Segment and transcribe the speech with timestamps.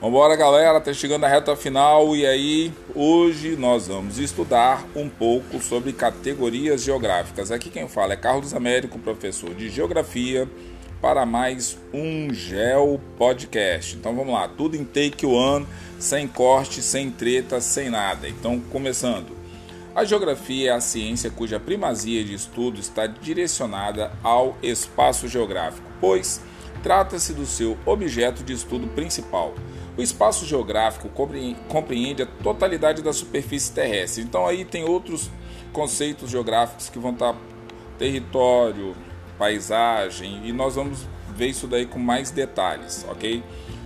[0.00, 5.60] Vambora, galera, tá chegando a reta final e aí hoje nós vamos estudar um pouco
[5.60, 7.50] sobre categorias geográficas.
[7.50, 10.48] Aqui quem fala é Carlos Américo, professor de Geografia,
[11.02, 13.94] para mais um Geo Podcast.
[13.94, 15.66] Então vamos lá, tudo em take one,
[15.98, 18.26] sem corte, sem treta, sem nada.
[18.26, 19.36] Então começando.
[19.94, 26.40] A geografia é a ciência cuja primazia de estudo está direcionada ao espaço geográfico, pois
[26.82, 29.54] trata-se do seu objeto de estudo principal.
[30.00, 31.10] O espaço geográfico
[31.68, 34.22] compreende a totalidade da superfície terrestre.
[34.22, 35.30] Então aí tem outros
[35.74, 37.36] conceitos geográficos que vão estar
[37.98, 38.96] território,
[39.38, 43.44] paisagem e nós vamos ver isso daí com mais detalhes, ok?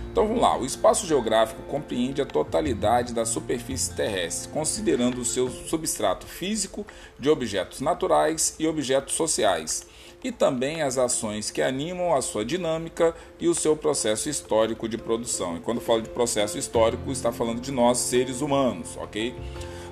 [0.09, 5.49] Então vamos lá, o espaço geográfico compreende a totalidade da superfície terrestre, considerando o seu
[5.49, 6.87] substrato físico
[7.19, 9.85] de objetos naturais e objetos sociais
[10.25, 14.97] e também as ações que animam a sua dinâmica e o seu processo histórico de
[14.97, 15.55] produção.
[15.55, 19.35] E quando falo de processo histórico, está falando de nós, seres humanos, ok?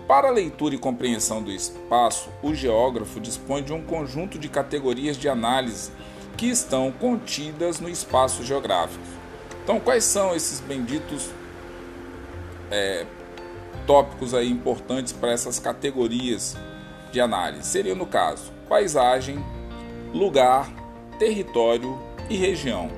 [0.08, 5.18] Para a leitura e compreensão do espaço, o geógrafo dispõe de um conjunto de categorias
[5.18, 5.92] de análise
[6.36, 9.06] que estão contidas no espaço geográfico.
[9.64, 11.30] Então, quais são esses benditos
[12.72, 13.06] é,
[13.86, 16.58] tópicos aí importantes para essas categorias
[17.12, 17.68] de análise?
[17.68, 19.38] Seria, no caso, paisagem,
[20.14, 20.72] lugar,
[21.18, 21.98] território
[22.30, 22.90] e região.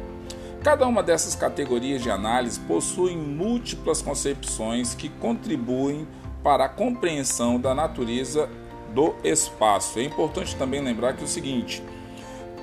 [0.64, 6.08] Cada uma dessas categorias de análise possui múltiplas concepções que contribuem
[6.44, 8.50] para a compreensão da natureza
[8.94, 10.00] do espaço.
[10.00, 11.84] É importante também lembrar que é o seguinte: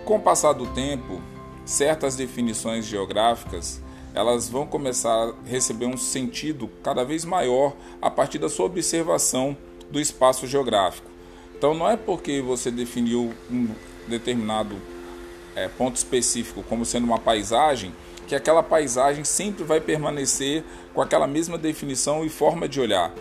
[0.05, 1.21] com o passar do tempo,
[1.65, 3.81] certas definições geográficas
[4.15, 9.57] elas vão começar a receber um sentido cada vez maior a partir da sua observação
[9.91, 11.11] do espaço geográfico.
[11.57, 13.69] Então não é porque você definiu um
[14.09, 14.77] determinado
[15.55, 17.95] é, ponto específico como sendo uma paisagem,
[18.27, 20.65] que aquela paisagem sempre vai permanecer
[20.95, 23.13] com aquela mesma definição e forma de olhar.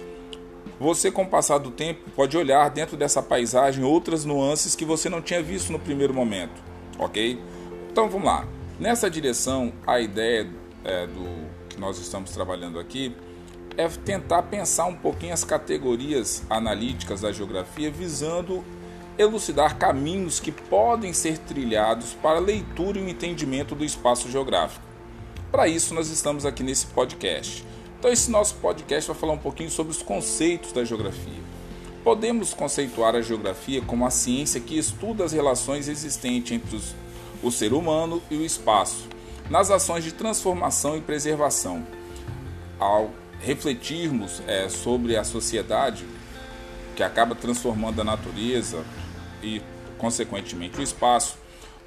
[0.79, 5.09] Você, com o passar do tempo, pode olhar dentro dessa paisagem outras nuances que você
[5.09, 6.61] não tinha visto no primeiro momento,
[6.97, 7.39] ok?
[7.91, 8.47] Então vamos lá.
[8.79, 10.49] Nessa direção, a ideia
[10.83, 11.23] é, do
[11.69, 13.15] que nós estamos trabalhando aqui
[13.77, 18.63] é tentar pensar um pouquinho as categorias analíticas da geografia visando
[19.17, 24.85] elucidar caminhos que podem ser trilhados para a leitura e o entendimento do espaço geográfico.
[25.51, 27.65] Para isso, nós estamos aqui nesse podcast.
[27.99, 31.41] Então, esse nosso podcast vai falar um pouquinho sobre os conceitos da geografia.
[32.03, 36.95] Podemos conceituar a geografia como a ciência que estuda as relações existentes entre os,
[37.43, 39.07] o ser humano e o espaço,
[39.49, 41.85] nas ações de transformação e preservação.
[42.79, 46.05] Ao refletirmos é, sobre a sociedade
[46.95, 48.83] que acaba transformando a natureza,
[49.41, 49.61] e,
[49.97, 51.37] consequentemente, o espaço,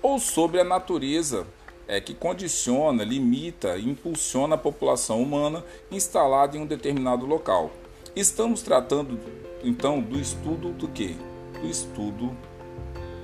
[0.02, 1.46] ou sobre a natureza
[1.86, 7.70] é, que condiciona, limita e impulsiona a população humana instalada em um determinado local.
[8.14, 9.18] Estamos tratando
[9.62, 11.16] então do estudo do que?
[11.60, 12.36] Do estudo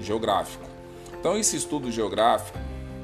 [0.00, 0.64] geográfico.
[1.18, 2.58] Então esse estudo geográfico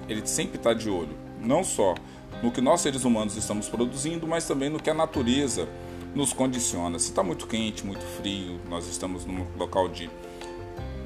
[0.08, 1.94] ele sempre está de olho, não só
[2.42, 5.68] no que nós seres humanos estamos produzindo, mas também no que a natureza
[6.16, 6.98] nos condiciona.
[6.98, 10.10] Se está muito quente, muito frio, nós estamos num local de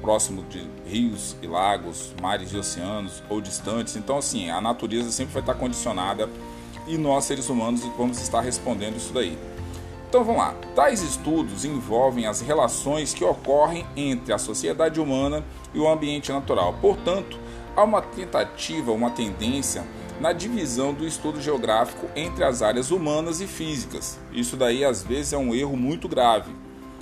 [0.01, 3.95] próximo de rios e lagos, mares e oceanos ou distantes.
[3.97, 6.29] Então, assim, a natureza sempre vai estar condicionada
[6.87, 9.37] e nós, seres humanos, vamos estar respondendo isso daí.
[10.07, 10.55] Então vamos lá.
[10.75, 15.43] Tais estudos envolvem as relações que ocorrem entre a sociedade humana
[15.73, 16.73] e o ambiente natural.
[16.81, 17.37] Portanto,
[17.75, 19.85] há uma tentativa, uma tendência
[20.21, 24.17] na divisão do estudo geográfico entre as áreas humanas e físicas.
[24.31, 26.51] Isso daí às vezes é um erro muito grave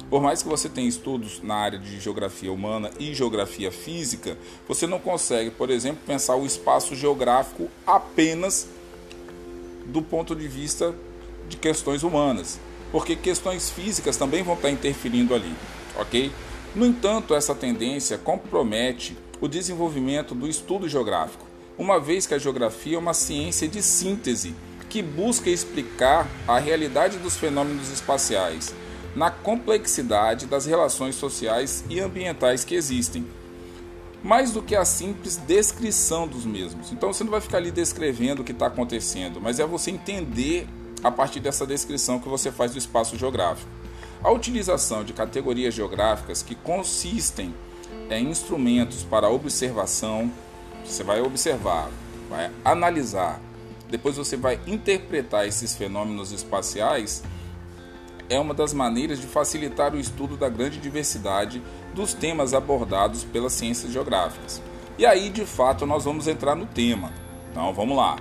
[0.09, 4.35] por mais que você tenha estudos na área de geografia humana e geografia física,
[4.67, 8.67] você não consegue, por exemplo, pensar o espaço geográfico apenas
[9.85, 10.95] do ponto de vista
[11.47, 12.59] de questões humanas,
[12.91, 15.53] porque questões físicas também vão estar interferindo ali,
[15.95, 16.31] ok?
[16.75, 21.45] No entanto, essa tendência compromete o desenvolvimento do estudo geográfico,
[21.79, 24.53] uma vez que a geografia é uma ciência de síntese
[24.89, 28.75] que busca explicar a realidade dos fenômenos espaciais
[29.15, 33.25] na complexidade das relações sociais e ambientais que existem,
[34.21, 36.91] mais do que a simples descrição dos mesmos.
[36.91, 40.67] Então você não vai ficar ali descrevendo o que está acontecendo, mas é você entender
[41.01, 43.71] a partir dessa descrição que você faz do espaço geográfico.
[44.21, 47.53] A utilização de categorias geográficas que consistem
[48.09, 50.29] em instrumentos para observação,
[50.91, 51.89] você vai observar,
[52.29, 53.39] vai analisar,
[53.89, 57.23] depois você vai interpretar esses fenômenos espaciais
[58.29, 61.61] é uma das maneiras de facilitar o estudo da grande diversidade
[61.95, 64.61] dos temas abordados pelas ciências geográficas.
[64.97, 67.11] E aí, de fato, nós vamos entrar no tema.
[67.51, 68.17] Então, vamos lá.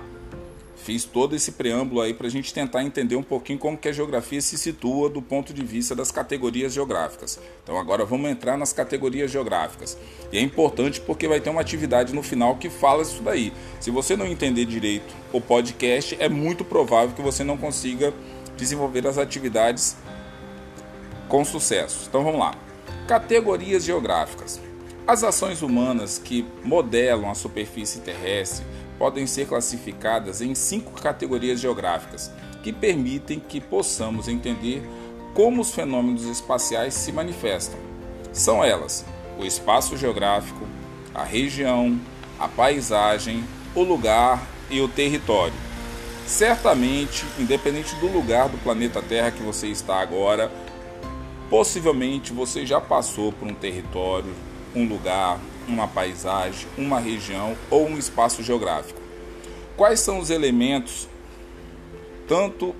[0.83, 3.91] Fiz todo esse preâmbulo aí para a gente tentar entender um pouquinho como que a
[3.91, 7.39] geografia se situa do ponto de vista das categorias geográficas.
[7.63, 9.97] Então agora vamos entrar nas categorias geográficas.
[10.31, 13.53] E é importante porque vai ter uma atividade no final que fala isso daí.
[13.79, 18.13] Se você não entender direito o podcast, é muito provável que você não consiga
[18.57, 19.95] desenvolver as atividades
[21.27, 22.05] com sucesso.
[22.07, 22.55] Então vamos lá.
[23.07, 24.59] Categorias geográficas.
[25.05, 28.65] As ações humanas que modelam a superfície terrestre
[28.99, 32.29] podem ser classificadas em cinco categorias geográficas
[32.61, 34.83] que permitem que possamos entender
[35.33, 37.79] como os fenômenos espaciais se manifestam.
[38.33, 39.05] São elas:
[39.39, 40.67] o espaço geográfico,
[41.15, 41.97] a região,
[42.37, 43.43] a paisagem,
[43.73, 45.53] o lugar e o território.
[46.27, 50.51] Certamente, independente do lugar do planeta Terra que você está agora,
[51.49, 54.31] possivelmente você já passou por um território,
[54.75, 58.99] um lugar, uma paisagem, uma região ou um espaço geográfico.
[59.77, 61.07] Quais são os elementos,
[62.27, 62.75] tanto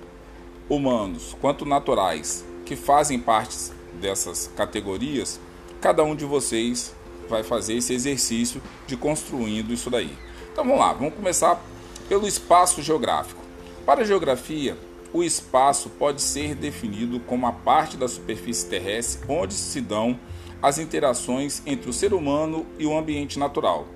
[0.68, 3.56] humanos quanto naturais, que fazem parte
[4.00, 5.40] dessas categorias?
[5.80, 6.94] Cada um de vocês
[7.28, 10.12] vai fazer esse exercício de construindo isso daí.
[10.52, 11.62] Então vamos lá, vamos começar
[12.08, 13.40] pelo espaço geográfico.
[13.86, 14.76] Para a geografia,
[15.12, 20.18] o espaço pode ser definido como a parte da superfície terrestre onde se dão
[20.62, 23.86] as interações entre o ser humano e o ambiente natural.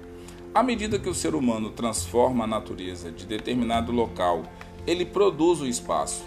[0.55, 4.43] À medida que o ser humano transforma a natureza de determinado local,
[4.87, 6.25] ele produz o espaço.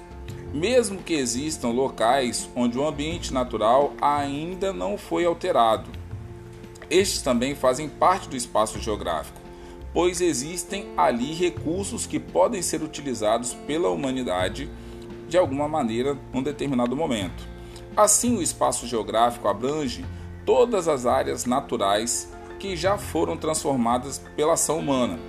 [0.53, 5.89] Mesmo que existam locais onde o ambiente natural ainda não foi alterado,
[6.89, 9.41] estes também fazem parte do espaço geográfico,
[9.93, 14.69] pois existem ali recursos que podem ser utilizados pela humanidade
[15.27, 17.45] de alguma maneira num determinado momento.
[17.95, 20.05] Assim, o espaço geográfico abrange
[20.47, 25.19] todas as áreas naturais que já foram transformadas pela ação humana,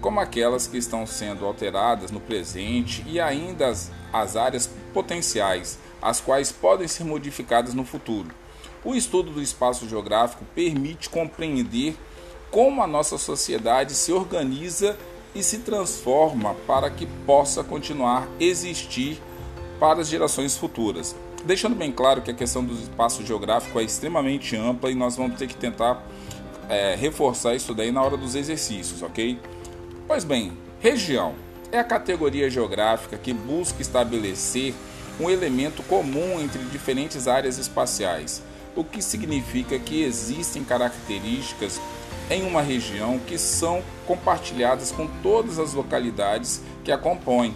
[0.00, 6.18] como aquelas que estão sendo alteradas no presente e ainda as, as áreas potenciais, as
[6.18, 8.30] quais podem ser modificadas no futuro.
[8.82, 11.94] O estudo do espaço geográfico permite compreender
[12.50, 14.96] como a nossa sociedade se organiza
[15.34, 19.20] e se transforma para que possa continuar a existir
[19.78, 21.14] para as gerações futuras.
[21.44, 25.38] Deixando bem claro que a questão do espaço geográfico é extremamente ampla e nós vamos
[25.38, 26.02] ter que tentar
[26.70, 29.38] é, reforçar isso daí na hora dos exercícios, ok?
[30.08, 31.34] Pois bem, região
[31.70, 34.72] é a categoria geográfica que busca estabelecer
[35.20, 38.42] um elemento comum entre diferentes áreas espaciais,
[38.74, 41.78] o que significa que existem características
[42.30, 47.54] em uma região que são compartilhadas com todas as localidades que a compõem.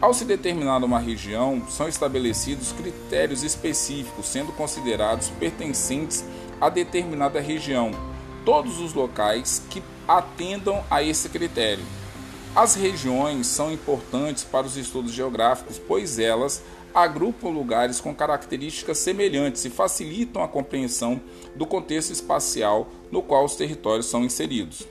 [0.00, 6.24] Ao se determinar uma região, são estabelecidos critérios específicos, sendo considerados pertencentes
[6.60, 7.90] a determinada região,
[8.44, 11.84] todos os locais que atendam a esse critério.
[12.54, 16.62] As regiões são importantes para os estudos geográficos, pois elas
[16.94, 21.20] agrupam lugares com características semelhantes e facilitam a compreensão
[21.56, 24.86] do contexto espacial no qual os territórios são inseridos.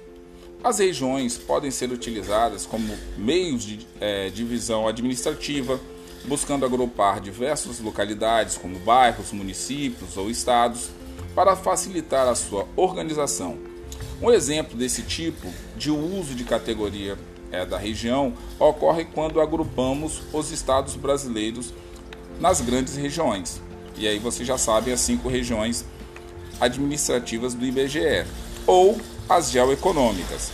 [0.63, 5.79] As regiões podem ser utilizadas como meios de é, divisão administrativa,
[6.25, 10.89] buscando agrupar diversas localidades, como bairros, municípios ou estados,
[11.35, 13.57] para facilitar a sua organização.
[14.21, 17.17] Um exemplo desse tipo de uso de categoria
[17.51, 21.71] é, da região ocorre quando agrupamos os estados brasileiros
[22.39, 23.61] nas grandes regiões.
[23.95, 25.85] E aí você já sabe as cinco regiões
[26.59, 28.25] administrativas do IBGE.
[28.65, 30.51] Ou as geoeconômicas.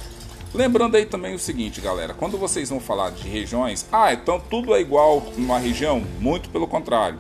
[0.54, 4.76] Lembrando aí também o seguinte, galera, quando vocês vão falar de regiões, ah, então tudo
[4.76, 6.04] é igual numa região?
[6.20, 7.20] Muito pelo contrário.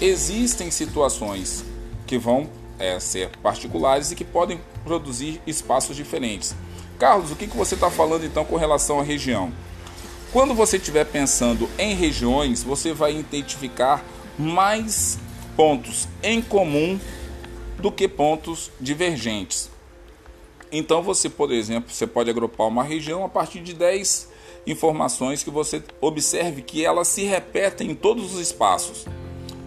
[0.00, 1.64] Existem situações
[2.06, 6.54] que vão é, ser particulares e que podem produzir espaços diferentes.
[6.98, 9.52] Carlos, o que, que você está falando então com relação à região?
[10.32, 14.04] Quando você estiver pensando em regiões, você vai identificar
[14.38, 15.18] mais
[15.56, 16.98] pontos em comum
[17.78, 19.73] do que pontos divergentes.
[20.76, 24.28] Então você, por exemplo, você pode agrupar uma região a partir de 10
[24.66, 29.06] informações que você observe que elas se repetem em todos os espaços.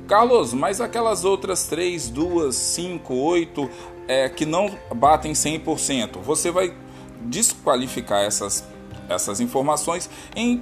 [0.06, 3.70] Carlos, mas aquelas outras 3, 2, 5, 8
[4.06, 6.74] é, que não batem 100%, você vai
[7.22, 8.66] desqualificar essas,
[9.08, 10.62] essas informações em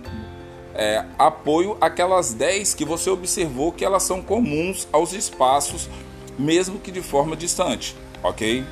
[0.76, 5.90] é, apoio àquelas 10 que você observou que elas são comuns aos espaços,
[6.38, 8.64] mesmo que de forma distante, ok?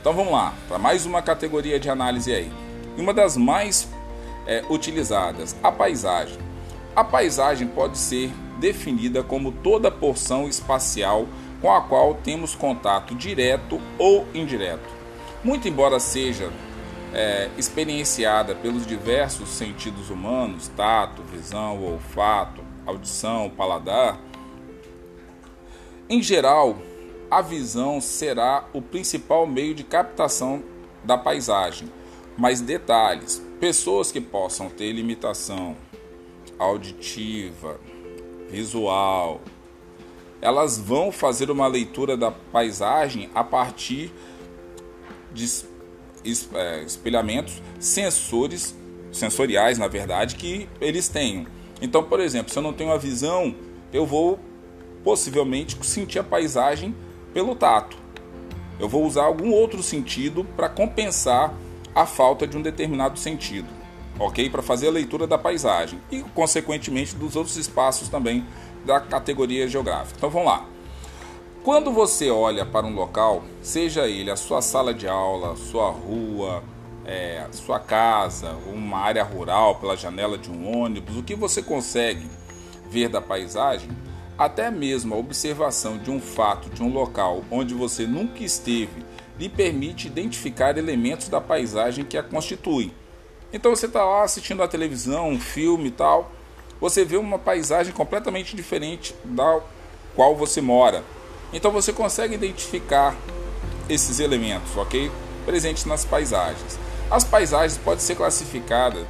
[0.00, 2.50] Então vamos lá, para mais uma categoria de análise aí.
[2.96, 3.86] Uma das mais
[4.46, 6.38] é, utilizadas, a paisagem.
[6.96, 11.26] A paisagem pode ser definida como toda porção espacial
[11.60, 14.88] com a qual temos contato direto ou indireto.
[15.44, 16.50] Muito embora seja
[17.12, 24.18] é, experienciada pelos diversos sentidos humanos tato, visão, olfato, audição, paladar
[26.10, 26.76] em geral,
[27.30, 30.62] a visão será o principal meio de captação
[31.04, 31.88] da paisagem,
[32.36, 35.76] mas detalhes: pessoas que possam ter limitação
[36.58, 37.80] auditiva,
[38.50, 39.40] visual,
[40.42, 44.10] elas vão fazer uma leitura da paisagem a partir
[45.32, 45.46] de
[46.54, 48.74] é, espelhamentos sensores
[49.12, 51.46] sensoriais, na verdade, que eles têm.
[51.80, 53.54] Então, por exemplo, se eu não tenho a visão,
[53.92, 54.38] eu vou
[55.02, 56.94] possivelmente sentir a paisagem
[57.32, 57.96] pelo tato.
[58.78, 61.52] Eu vou usar algum outro sentido para compensar
[61.94, 63.68] a falta de um determinado sentido,
[64.18, 64.48] ok?
[64.48, 68.44] Para fazer a leitura da paisagem e, consequentemente, dos outros espaços também
[68.84, 70.14] da categoria geográfica.
[70.16, 70.64] Então vamos lá.
[71.62, 76.62] Quando você olha para um local, seja ele a sua sala de aula, sua rua,
[77.04, 82.26] é, sua casa, uma área rural pela janela de um ônibus, o que você consegue
[82.88, 83.90] ver da paisagem,
[84.40, 89.04] até mesmo a observação de um fato de um local onde você nunca esteve
[89.38, 92.90] lhe permite identificar elementos da paisagem que a constituem.
[93.52, 96.32] Então você está lá assistindo a televisão, um filme e tal,
[96.80, 99.60] você vê uma paisagem completamente diferente da
[100.16, 101.04] qual você mora.
[101.52, 103.14] Então você consegue identificar
[103.90, 105.12] esses elementos, ok?
[105.44, 106.78] Presentes nas paisagens.
[107.10, 109.04] As paisagens podem ser classificadas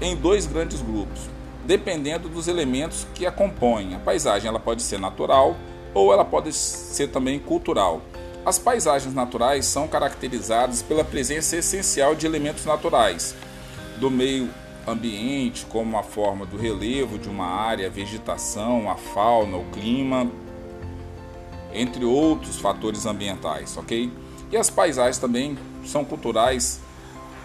[0.00, 1.20] em dois grandes grupos,
[1.64, 3.94] dependendo dos elementos que a compõem.
[3.94, 5.56] A paisagem ela pode ser natural
[5.94, 8.00] ou ela pode ser também cultural.
[8.44, 13.36] As paisagens naturais são caracterizadas pela presença essencial de elementos naturais
[13.98, 14.50] do meio
[14.86, 20.28] ambiente, como a forma do relevo de uma área, a vegetação, a fauna, o clima,
[21.72, 24.10] entre outros fatores ambientais, ok?
[24.50, 26.80] E as paisagens também são culturais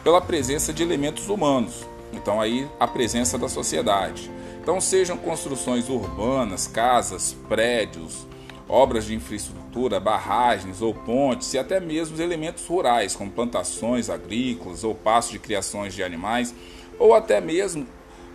[0.04, 1.86] pela presença de elementos humanos.
[2.14, 4.30] Então aí a presença da sociedade.
[4.62, 8.28] Então sejam construções urbanas, casas, prédios,
[8.68, 14.94] obras de infraestrutura, barragens ou pontes e até mesmo elementos rurais, como plantações agrícolas ou
[14.94, 16.54] pastos de criações de animais,
[17.00, 17.88] ou até mesmo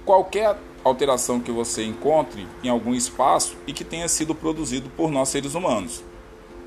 [0.05, 5.29] qualquer alteração que você encontre em algum espaço e que tenha sido produzido por nós
[5.29, 6.03] seres humanos.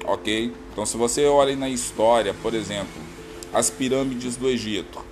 [0.06, 0.54] Ok?
[0.72, 3.02] Então, se você olha na história, por exemplo,
[3.54, 5.04] as pirâmides do Egito,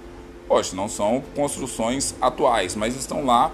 [0.47, 3.51] poxa, não são construções atuais, mas estão lá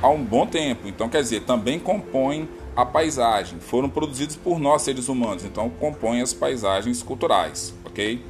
[0.00, 0.88] há um bom tempo.
[0.88, 3.58] Então, quer dizer, também compõem a paisagem.
[3.60, 8.24] Foram produzidos por nós seres humanos, então compõem as paisagens culturais, ok?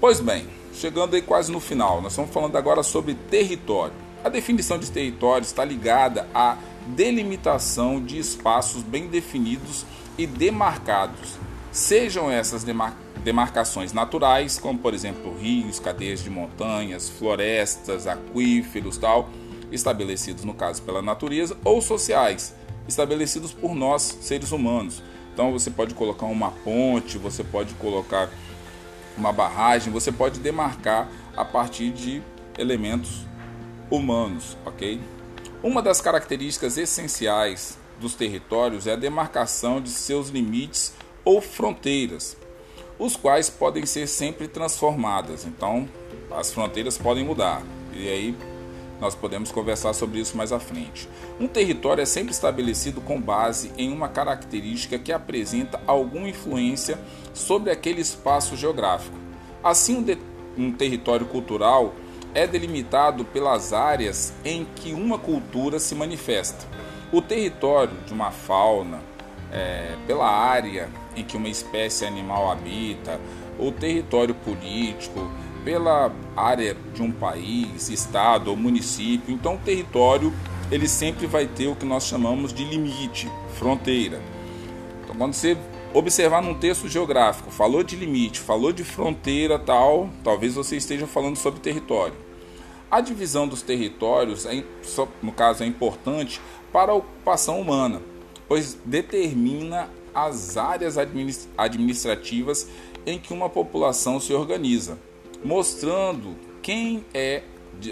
[0.00, 3.94] Pois bem, chegando aí quase no final, nós estamos falando agora sobre território.
[4.24, 9.84] A definição de território está ligada à delimitação de espaços bem definidos
[10.18, 11.38] e demarcados,
[11.76, 19.28] sejam essas demar demarcações naturais, como por exemplo rios, cadeias de montanhas, florestas, aquíferos, tal,
[19.72, 22.54] estabelecidos no caso pela natureza, ou sociais,
[22.86, 25.02] estabelecidos por nós, seres humanos.
[25.34, 28.30] Então você pode colocar uma ponte, você pode colocar
[29.18, 32.22] uma barragem, você pode demarcar a partir de
[32.56, 33.26] elementos
[33.90, 35.00] humanos, ok?
[35.62, 40.94] Uma das características essenciais dos territórios é a demarcação de seus limites
[41.26, 42.36] ou fronteiras,
[42.98, 45.44] os quais podem ser sempre transformadas.
[45.44, 45.88] Então,
[46.30, 47.62] as fronteiras podem mudar.
[47.92, 48.36] E aí
[49.00, 51.08] nós podemos conversar sobre isso mais à frente.
[51.38, 56.98] Um território é sempre estabelecido com base em uma característica que apresenta alguma influência
[57.34, 59.16] sobre aquele espaço geográfico.
[59.62, 59.96] Assim,
[60.56, 61.92] um, um território cultural
[62.32, 66.66] é delimitado pelas áreas em que uma cultura se manifesta.
[67.12, 69.00] O território de uma fauna,
[69.52, 73.20] é, pela área em que uma espécie animal habita,
[73.58, 75.30] o território político,
[75.64, 79.34] pela área de um país, estado ou município.
[79.34, 80.32] Então, o território
[80.70, 84.20] ele sempre vai ter o que nós chamamos de limite, fronteira.
[85.02, 85.56] Então, quando você
[85.92, 91.36] observar num texto geográfico, falou de limite, falou de fronteira, tal, talvez você esteja falando
[91.36, 92.14] sobre território.
[92.90, 94.62] A divisão dos territórios, é,
[95.22, 96.40] no caso, é importante
[96.72, 98.00] para a ocupação humana,
[98.46, 102.66] pois determina as áreas administrativas
[103.04, 104.98] em que uma população se organiza,
[105.44, 107.42] mostrando quem é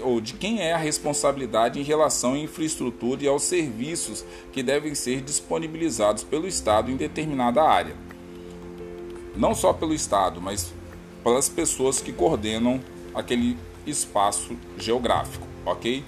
[0.01, 4.95] ou de quem é a responsabilidade em relação à infraestrutura e aos serviços que devem
[4.95, 7.95] ser disponibilizados pelo Estado em determinada área.
[9.35, 10.73] Não só pelo Estado, mas
[11.23, 12.81] pelas pessoas que coordenam
[13.13, 13.55] aquele
[13.85, 16.03] espaço geográfico, ok?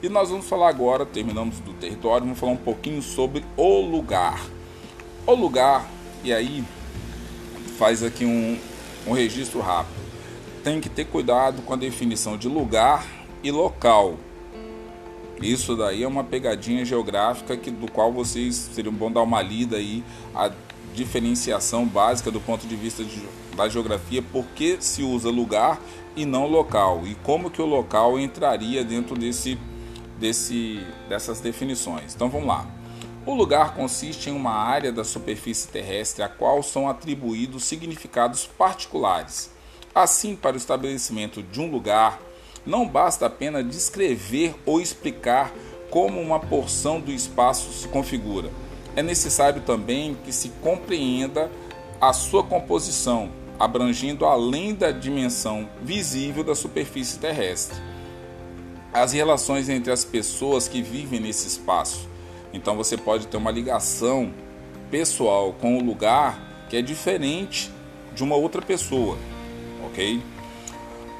[0.00, 4.40] E nós vamos falar agora, terminamos do território, vamos falar um pouquinho sobre o lugar.
[5.28, 5.86] O lugar,
[6.24, 6.64] e aí
[7.78, 8.58] faz aqui um,
[9.06, 10.00] um registro rápido.
[10.64, 13.06] tem que ter cuidado com a definição de lugar
[13.42, 14.16] e local.
[15.38, 19.76] Isso daí é uma pegadinha geográfica que, do qual vocês seriam bom dar uma lida
[19.76, 20.02] aí
[20.34, 20.50] a
[20.94, 23.22] diferenciação básica do ponto de vista de,
[23.54, 25.78] da geografia, por que se usa lugar
[26.16, 29.58] e não local e como que o local entraria dentro desse,
[30.18, 32.14] desse, dessas definições.
[32.14, 32.77] Então vamos lá.
[33.28, 39.50] O lugar consiste em uma área da superfície terrestre a qual são atribuídos significados particulares.
[39.94, 42.22] Assim, para o estabelecimento de um lugar,
[42.64, 45.52] não basta apenas descrever ou explicar
[45.90, 48.50] como uma porção do espaço se configura.
[48.96, 51.50] É necessário também que se compreenda
[52.00, 57.78] a sua composição, abrangendo além da dimensão visível da superfície terrestre.
[58.90, 62.08] As relações entre as pessoas que vivem nesse espaço.
[62.52, 64.32] Então você pode ter uma ligação
[64.90, 67.70] pessoal com o lugar que é diferente
[68.14, 69.16] de uma outra pessoa,
[69.86, 70.22] ok?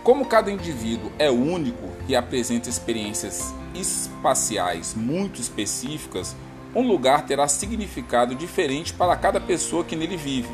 [0.03, 6.35] Como cada indivíduo é único e apresenta experiências espaciais muito específicas,
[6.75, 10.51] um lugar terá significado diferente para cada pessoa que nele vive.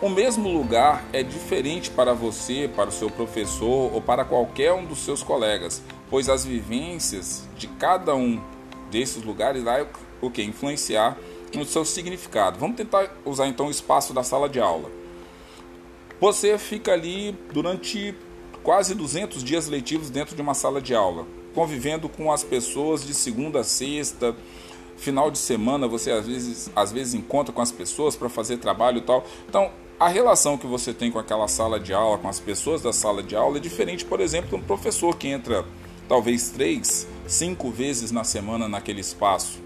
[0.00, 4.84] O mesmo lugar é diferente para você, para o seu professor ou para qualquer um
[4.84, 8.40] dos seus colegas, pois as vivências de cada um
[8.90, 9.86] desses lugares vai
[10.20, 11.16] o que influenciar
[11.54, 12.58] no seu significado.
[12.58, 14.90] Vamos tentar usar então o espaço da sala de aula.
[16.20, 18.14] Você fica ali durante
[18.62, 23.14] quase 200 dias letivos dentro de uma sala de aula, convivendo com as pessoas de
[23.14, 24.34] segunda a sexta,
[24.96, 28.98] final de semana você às vezes, às vezes encontra com as pessoas para fazer trabalho
[28.98, 29.24] e tal.
[29.48, 32.92] Então, a relação que você tem com aquela sala de aula, com as pessoas da
[32.92, 35.64] sala de aula, é diferente, por exemplo, de um professor que entra
[36.08, 39.60] talvez três, cinco vezes na semana naquele espaço.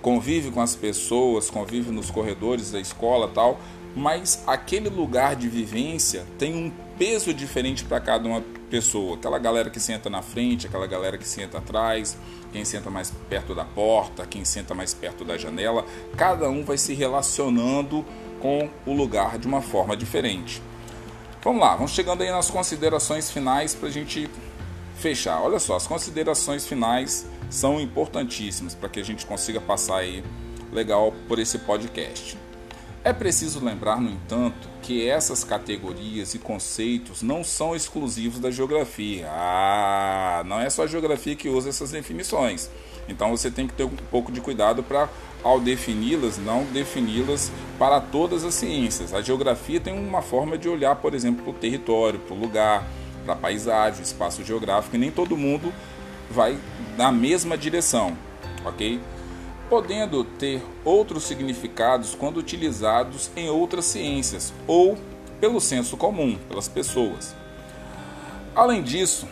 [0.00, 3.60] Convive com as pessoas, convive nos corredores da escola tal,
[3.94, 9.16] mas aquele lugar de vivência tem um peso diferente para cada uma pessoa.
[9.16, 12.16] Aquela galera que senta na frente, aquela galera que senta atrás,
[12.52, 15.84] quem senta mais perto da porta, quem senta mais perto da janela,
[16.16, 18.04] cada um vai se relacionando
[18.40, 20.62] com o lugar de uma forma diferente.
[21.42, 24.30] Vamos lá, vamos chegando aí nas considerações finais para a gente
[25.00, 25.42] fechar.
[25.42, 30.22] Olha só, as considerações finais são importantíssimas para que a gente consiga passar aí
[30.72, 32.38] legal por esse podcast.
[33.02, 39.26] É preciso lembrar, no entanto, que essas categorias e conceitos não são exclusivos da geografia.
[39.30, 42.68] Ah, não é só a geografia que usa essas definições.
[43.08, 45.08] Então você tem que ter um pouco de cuidado para,
[45.42, 49.14] ao defini-las, não defini-las para todas as ciências.
[49.14, 52.86] A geografia tem uma forma de olhar, por exemplo, para o território, para o lugar,
[53.30, 55.72] para a paisagem, espaço geográfico, e nem todo mundo
[56.30, 56.58] vai
[56.96, 58.16] na mesma direção,
[58.64, 59.00] ok?
[59.68, 64.98] Podendo ter outros significados quando utilizados em outras ciências ou
[65.40, 67.36] pelo senso comum, pelas pessoas.
[68.54, 69.28] Além disso,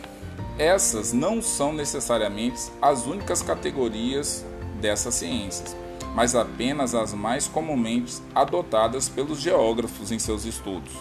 [0.57, 4.45] essas não são necessariamente as únicas categorias
[4.79, 5.75] dessas ciências,
[6.15, 10.93] mas apenas as mais comumente adotadas pelos geógrafos em seus estudos.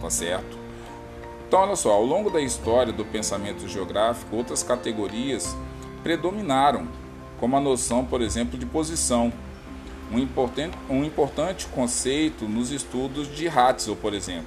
[0.00, 0.65] Tá certo?
[1.46, 5.56] Então, olha só, ao longo da história do pensamento geográfico, outras categorias
[6.02, 6.88] predominaram,
[7.38, 9.32] como a noção, por exemplo, de posição,
[10.10, 14.46] um importante, um importante conceito nos estudos de Hatzel, por exemplo,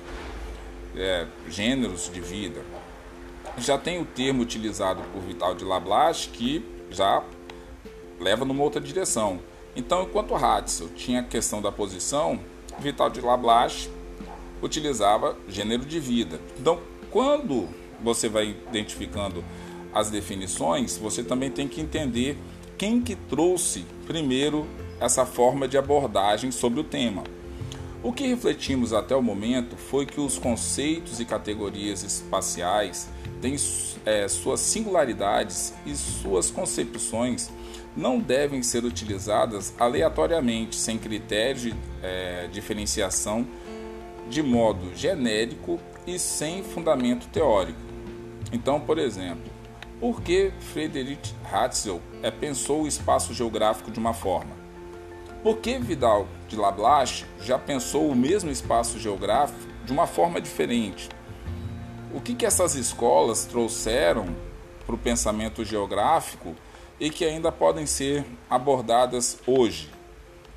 [0.95, 2.61] é, gêneros de vida
[3.59, 7.23] já tem o termo utilizado por Vital de Lablache que já
[8.19, 9.39] leva numa outra direção.
[9.75, 12.39] Então, enquanto Hatzel tinha a questão da posição,
[12.79, 13.89] Vital de Lablache
[14.61, 16.39] utilizava gênero de vida.
[16.59, 16.79] Então,
[17.11, 17.67] quando
[18.01, 19.43] você vai identificando
[19.93, 22.37] as definições, você também tem que entender
[22.77, 24.67] quem que trouxe primeiro
[24.99, 27.23] essa forma de abordagem sobre o tema.
[28.01, 33.09] O que refletimos até o momento foi que os conceitos e categorias espaciais
[33.41, 33.55] têm
[34.05, 37.51] é, suas singularidades e suas concepções
[37.97, 43.45] não devem ser utilizadas aleatoriamente, sem critério de é, diferenciação,
[44.29, 47.79] de modo genérico e sem fundamento teórico.
[48.51, 49.51] Então, por exemplo,
[49.99, 54.57] por que Friedrich Hatzel é, pensou o espaço geográfico de uma forma?
[55.43, 61.09] Por que Vidal de Lablache já pensou o mesmo espaço geográfico de uma forma diferente?
[62.13, 64.35] O que, que essas escolas trouxeram
[64.85, 66.55] para o pensamento geográfico
[66.99, 69.89] e que ainda podem ser abordadas hoje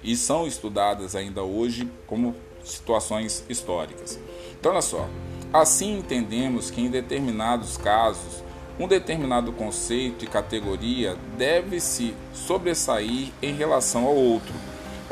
[0.02, 4.18] e são estudadas ainda hoje como situações históricas?
[4.59, 5.09] Então, olha só,
[5.53, 8.42] assim entendemos que em determinados casos
[8.79, 14.55] um determinado conceito e categoria deve se sobressair em relação ao outro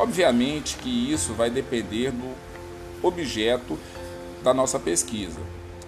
[0.00, 2.34] Obviamente que isso vai depender do
[3.02, 3.78] objeto
[4.42, 5.38] da nossa pesquisa.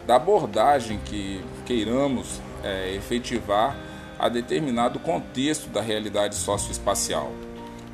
[0.07, 3.77] da abordagem que queiramos é, efetivar
[4.19, 7.31] a determinado contexto da realidade socioespacial.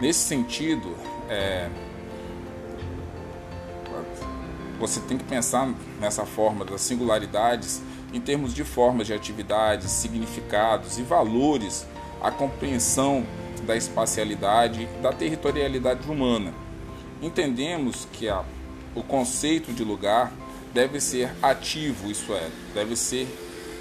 [0.00, 0.96] Nesse sentido,
[1.28, 1.68] é,
[4.78, 10.98] você tem que pensar nessa forma das singularidades em termos de formas de atividades, significados
[10.98, 11.86] e valores,
[12.22, 13.26] a compreensão
[13.66, 16.54] da espacialidade da territorialidade humana.
[17.20, 18.44] Entendemos que a,
[18.94, 20.32] o conceito de lugar
[20.72, 23.26] deve ser ativo, isso é, deve ser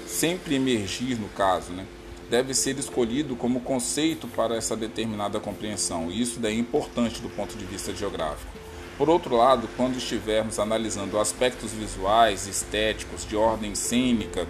[0.06, 1.86] sempre emergir no caso, né?
[2.30, 6.10] deve ser escolhido como conceito para essa determinada compreensão.
[6.10, 8.57] E isso daí é importante do ponto de vista geográfico.
[8.98, 14.44] Por outro lado, quando estivermos analisando aspectos visuais, estéticos, de ordem cênica,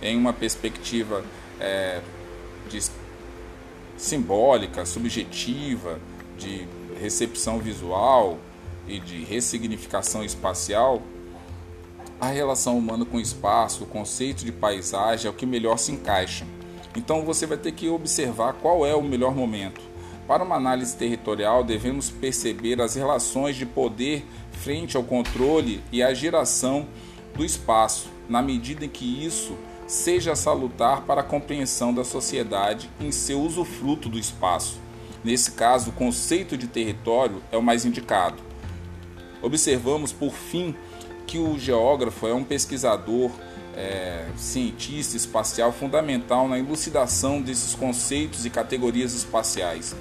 [0.00, 1.22] em uma perspectiva
[1.60, 2.00] é,
[2.70, 2.80] de
[3.98, 6.00] simbólica, subjetiva,
[6.38, 6.66] de
[6.98, 8.38] recepção visual
[8.88, 11.02] e de ressignificação espacial,
[12.18, 15.92] a relação humana com o espaço, o conceito de paisagem é o que melhor se
[15.92, 16.46] encaixa.
[16.96, 19.91] Então você vai ter que observar qual é o melhor momento.
[20.26, 26.14] Para uma análise territorial, devemos perceber as relações de poder frente ao controle e à
[26.14, 26.86] geração
[27.34, 29.56] do espaço, na medida em que isso
[29.86, 34.78] seja salutar para a compreensão da sociedade em seu usufruto do espaço.
[35.24, 38.42] Nesse caso, o conceito de território é o mais indicado.
[39.42, 40.74] Observamos, por fim,
[41.26, 43.30] que o geógrafo é um pesquisador,
[43.76, 49.94] é, cientista espacial fundamental na elucidação desses conceitos e categorias espaciais,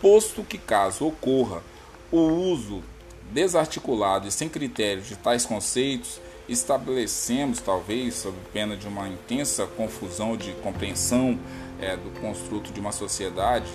[0.00, 1.62] posto que, caso ocorra
[2.10, 2.82] o uso
[3.30, 10.36] desarticulado e sem critérios de tais conceitos, estabelecemos, talvez, sob pena de uma intensa confusão
[10.36, 11.38] de compreensão
[11.80, 13.70] é, do construto de uma sociedade,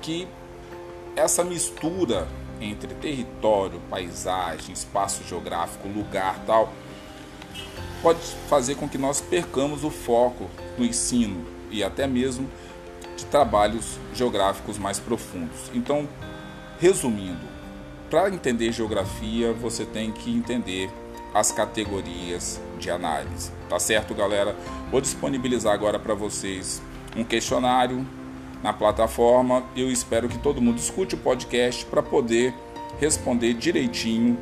[0.00, 0.28] que
[1.16, 2.28] essa mistura
[2.60, 6.72] entre território, paisagem, espaço geográfico, lugar, tal,
[8.02, 12.50] pode fazer com que nós percamos o foco do ensino e até mesmo
[13.16, 15.70] de trabalhos geográficos mais profundos.
[15.72, 16.08] Então,
[16.80, 17.46] resumindo,
[18.10, 20.90] para entender geografia, você tem que entender
[21.32, 23.50] as categorias de análise.
[23.68, 24.54] Tá certo, galera?
[24.90, 26.82] Vou disponibilizar agora para vocês
[27.16, 28.06] um questionário
[28.62, 29.62] na plataforma.
[29.74, 32.52] Eu espero que todo mundo escute o podcast para poder
[33.00, 34.36] responder direitinho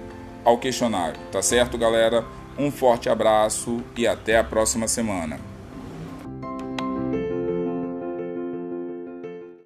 [0.44, 1.20] ao questionário.
[1.30, 2.24] Tá certo, galera?
[2.60, 5.49] Um forte abraço e até a próxima semana.